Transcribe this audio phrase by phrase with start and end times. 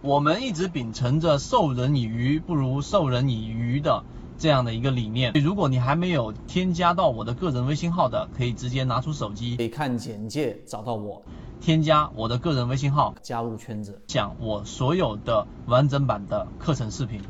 [0.00, 4.04] 我们一直秉承着授人以鱼不如授人以渔的
[4.38, 5.32] 这样的一个理念。
[5.32, 11.20] 如果你还没有添加到我的个人微信号的，可以直接拿出手机，可以看简介找到我，
[11.60, 17.20] 添加我的个人微信号，加入圈子，讲我所有的完整版的课程视频。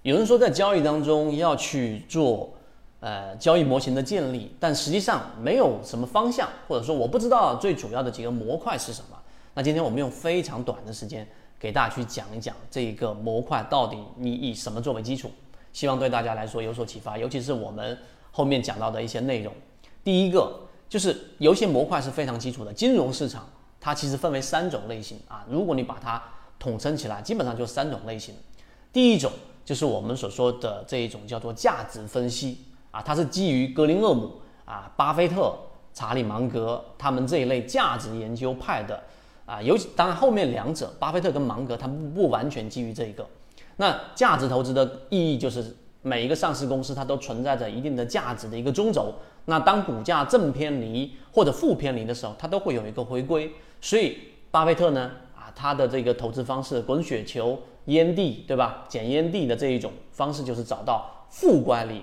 [0.00, 2.48] 有人说在交易当中要去做
[3.00, 9.17] 呃交易模型的建立，但实际上没有什么方向，或者说我不知道最主要的几个模块是什么。
[9.58, 11.26] 那今天我们用非常短的时间
[11.58, 15.28] 给大家去讲一讲这一个模块到底你以什么作为基础，
[15.72, 17.98] 希望对大家来说有所启发，尤其是我们
[18.30, 19.52] 后面讲到的一些内容。
[20.04, 23.48] 第一个就是有些模块是非常基础的，金融市场
[23.80, 26.22] 它其实分为三种类型啊，如果你把它
[26.60, 28.36] 统称起来，基本上就三种类型。
[28.92, 29.32] 第一种
[29.64, 32.58] 就是我们所说的这一种叫做价值分析
[32.92, 35.52] 啊，它是基于格林厄姆啊、巴菲特、
[35.92, 39.02] 查理芒格他们这一类价值研究派的。
[39.48, 43.26] 啊，尤其当然后面两者，巴菲特跟芒格，他不不完全基于这一个。
[43.76, 49.14] 那价值投资的意义就是每一个上市公司它都存在着一定的价值的一个中轴。
[49.46, 53.50] 那当股价正偏离或者负偏离的时候，它都会有一个回归。
[53.80, 54.18] 所以
[54.50, 58.84] 巴菲特呢，啊，他的这个投资方式滚雪球烟蒂，对吧？
[58.86, 62.02] 捡烟蒂的这一种方式就是找到负乖离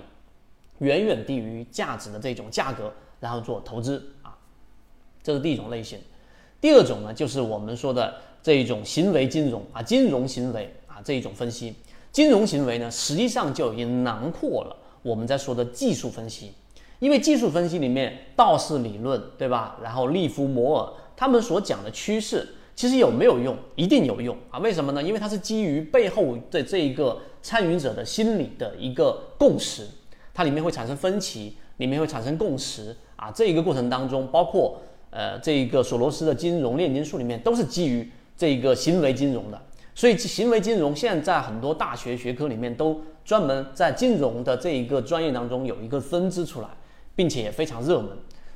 [0.78, 4.36] 远远低于价值的这种价格，然后做投资啊，
[5.22, 6.00] 这是第一种类型。
[6.66, 11.72] 第二种呢，就是我们说的这一种行为金融啊，金融行为啊这一种分析。
[12.10, 16.50] 金融行为呢，实际上就已经囊括了我们在说的技术分析。
[16.98, 19.78] 因为技术分析里面，道氏理论对吧？
[19.80, 23.56] 然后利弗摩尔他们所讲的趋势，其实有没有用？
[23.76, 24.58] 一定有用啊！
[24.58, 25.00] 为什么呢？
[25.00, 29.86] 因为它是基于背后的这一个参与者的心理的一个共识，
[30.34, 33.30] 它里面会产生分歧，里面会产生共识啊。
[33.30, 34.80] 这一个过程当中，包括。
[35.10, 39.60] 呃，这一个索罗斯的金融炼金术里面都是基于这个行为金融的，
[39.94, 46.68] 所以行为金融现在很多大学学科里面都专门在金融的这一个专业当中有一个分支出来，
[47.14, 48.10] 并且也非常热门。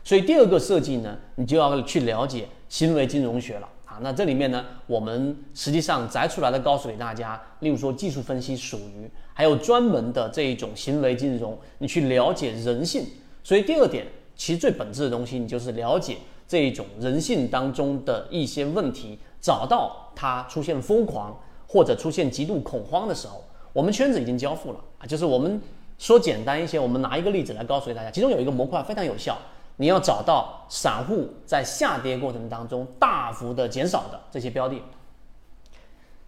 [0.04, 3.98] 所以第二个设计呢，你就要去了解行为金融学了啊。
[4.02, 13.04] 那这里面呢，我们实际上摘出来的告诉给大家，例如说技术分析属于，还有专门的这一种行为金融，你去了解人性。
[13.42, 14.06] 所以第二点，
[14.36, 16.16] 其实最本质的东西，你就是了解。
[16.50, 21.38] 这一种人性当中的一些问题，找到它出现疯狂
[21.68, 23.40] 或者出现极度恐慌的时候，
[23.72, 25.06] 我们圈子已经交付了啊。
[25.06, 25.62] 就是我们
[25.96, 29.38] 说简单一些，我们拿一个例子来告诉大家，其中有一个模块非常有效，
[29.76, 34.82] 你要找到散户在下跌过程当中大幅的减少的这些标的。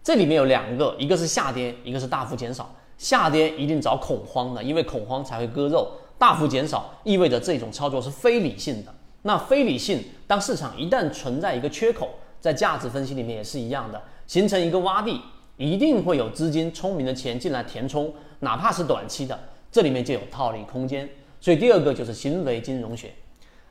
[0.01, 2.73] 这里面有两个，一个是下跌，一个是大幅减少。
[2.97, 5.85] 下跌一定找恐慌的，因为恐慌才会割肉；
[6.17, 8.95] 大幅减少意味着这种操作是非理性的。
[9.23, 15.21] 那非理性，当市场一旦存在一个缺口，在价值分析里面也是一样的，形成一个洼地，
[15.57, 19.39] 一定会有资金聪明的钱进来填充，哪怕是短期的，
[19.71, 21.09] 这里面就有套利空间。
[21.39, 23.13] 所以第二个就是行为金融学，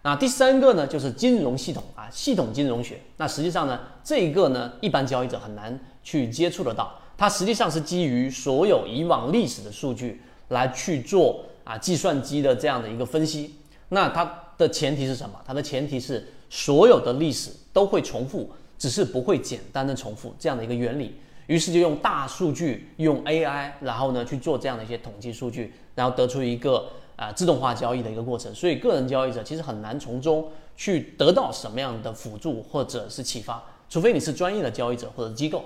[0.02, 2.98] 那第三个呢就是金融系统啊，系统金融学。
[3.18, 13.56] 那实际上呢，这一个呢，一般交易者很难去接触得到，它实际上是基于所有以往历史的数据来去做啊计算机的这样的一个分析。
[13.90, 14.41] 那它。
[14.58, 15.40] 的前提是什么？
[15.44, 21.16] 它的前提是所有的历史都会重复，只是不会简单的重复这样的一个原理。
[21.48, 28.54] 于是就用大数据，用 AI，然后呢去做这样的一些统计数据，然后得出一个啊自动化交易的一个过程。
[28.54, 35.64] 所以个人交易者其实很难从中去得到什么样的辅助或者是启发，除非你是专业的交易者或者机构。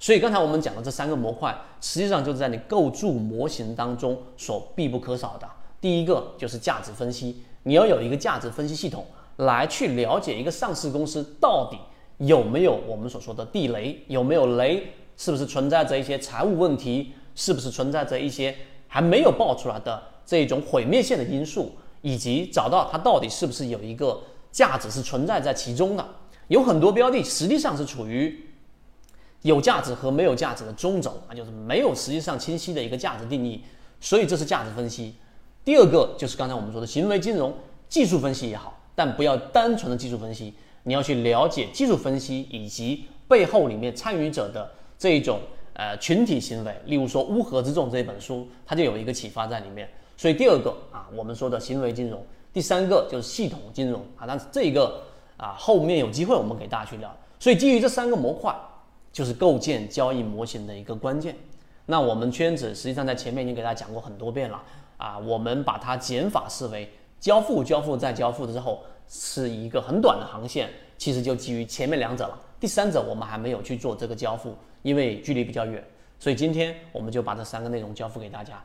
[0.00, 5.48] 所以刚才我们讲的这三个模块，实际上就是在你构筑模型当中所必不可少的。
[5.80, 7.44] 第一个就是价值分析。
[7.64, 9.06] 你要有一个价值分析系统
[9.36, 11.78] 来去了解一个上市公司到底
[12.18, 18.54] 有没有我们所说的地雷，有没有雷，是不是存在着一些财务问题，是不是存在着一些
[18.88, 21.72] 还没有爆出来的这种毁灭性的因素，
[22.02, 24.20] 以及找到它到底是不是有一个
[24.50, 26.06] 价值是存在在其中的。
[26.48, 28.44] 有很多标的实际上是处于
[29.40, 33.62] 有价值和没有价值的中轴啊，就是没有实际上清晰的一个价值定义，
[34.00, 35.14] 所以这是价值分析。
[35.64, 37.54] 第二个就是刚才我们说的行为金融
[37.88, 44.68] 技术分析也好，但不要单纯的技术分析，你要去了解技术分析以及背后里面参与者的
[44.98, 45.40] 这一种
[45.74, 46.74] 呃群体行为。
[46.86, 49.88] 例如说《乌合之众》这本书，它就有一个启发在里面。
[50.16, 52.18] 所以第二个啊，我们说的行为金融；
[52.52, 54.24] 第三个就是系统金融啊。
[54.26, 55.02] 但是这一个
[55.36, 57.14] 啊，后面有机会我们给大家去聊。
[57.38, 58.54] 所以基于这三个模块，
[59.12, 61.36] 就是构建交易模型的一个关键。
[61.86, 64.62] 那我们圈子实际上在前面已经给大家讲过很多遍了。
[65.02, 66.88] 啊，我们把它减法思维，
[67.18, 75.82] 交付、交付再交付之后，是一个很短的航线，其实就基于前面两者了，第三者我们还没有去做这个交付，因为距离比较远，
[76.20, 78.62] 所以今天我们就把这三个内容交付给大家。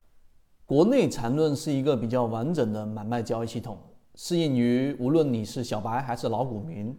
[0.68, 3.76] 国内缠论是一个比较完整的买卖交易系统，
[4.14, 6.96] 适应于无论你是小白还是老股民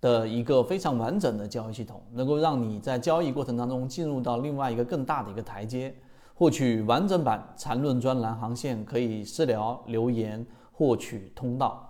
[0.00, 5.94] 的一个非常完整的交易系统，能够让你在交易过程当中进入到另外一个更大的一个台阶。
[6.40, 11.89] 获取完整版缠论专栏航线，可以私聊留言获取通道。